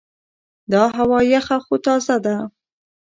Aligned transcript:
دا 0.71 0.83
هوا 0.97 1.19
یخه 1.33 1.57
خو 1.65 1.75
تازه 1.85 2.15
ده. 2.25 2.35